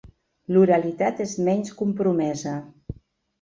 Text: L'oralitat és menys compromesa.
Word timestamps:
L'oralitat 0.53 1.21
és 1.25 1.35
menys 1.49 1.75
compromesa. 1.83 2.55